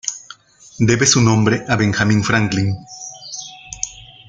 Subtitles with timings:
[0.79, 2.75] Debe su nombre a Benjamin Franklin.